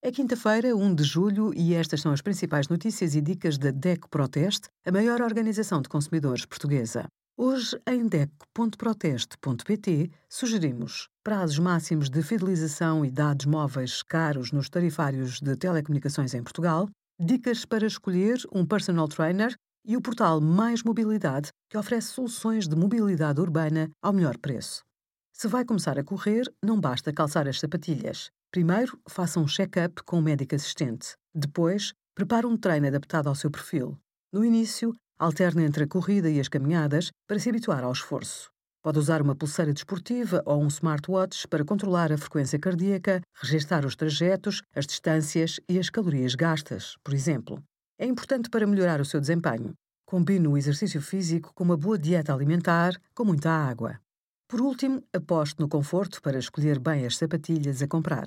[0.00, 4.08] É quinta-feira, 1 de julho, e estas são as principais notícias e dicas da DECO
[4.08, 7.08] Proteste, a maior organização de consumidores portuguesa.
[7.36, 15.56] Hoje, em DECO.proteste.pt, sugerimos prazos máximos de fidelização e dados móveis caros nos tarifários de
[15.56, 16.88] telecomunicações em Portugal,
[17.20, 19.52] dicas para escolher um personal trainer
[19.84, 24.84] e o portal Mais Mobilidade, que oferece soluções de mobilidade urbana ao melhor preço.
[25.32, 28.30] Se vai começar a correr, não basta calçar as sapatilhas.
[28.50, 31.14] Primeiro, faça um check-up com o médico assistente.
[31.34, 33.98] Depois, prepare um treino adaptado ao seu perfil.
[34.32, 38.50] No início, alterne entre a corrida e as caminhadas para se habituar ao esforço.
[38.82, 43.94] Pode usar uma pulseira desportiva ou um smartwatch para controlar a frequência cardíaca, registar os
[43.94, 47.62] trajetos, as distâncias e as calorias gastas, por exemplo.
[47.98, 49.74] É importante para melhorar o seu desempenho.
[50.06, 54.00] Combine o exercício físico com uma boa dieta alimentar, com muita água.
[54.48, 58.26] Por último, aposte no conforto para escolher bem as sapatilhas a comprar.